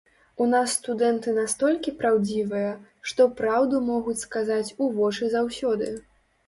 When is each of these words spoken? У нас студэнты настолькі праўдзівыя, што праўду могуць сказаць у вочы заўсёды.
У 0.43 0.45
нас 0.53 0.71
студэнты 0.79 1.33
настолькі 1.35 1.93
праўдзівыя, 2.01 2.73
што 3.11 3.29
праўду 3.43 3.85
могуць 3.95 4.21
сказаць 4.27 4.69
у 4.81 4.93
вочы 4.99 5.33
заўсёды. 5.37 5.95